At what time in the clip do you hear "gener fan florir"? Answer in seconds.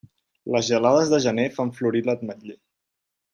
1.25-2.03